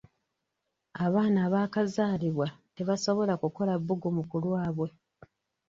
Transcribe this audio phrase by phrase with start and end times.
[1.05, 4.89] Abaana abaakazalibwa tebasobola kukola bbugumu ku lwabwe.